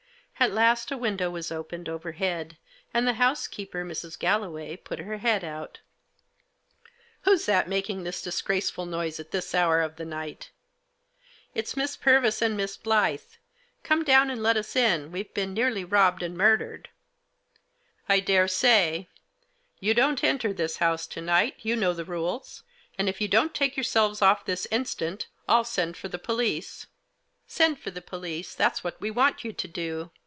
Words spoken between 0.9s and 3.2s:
window was opened over head, and the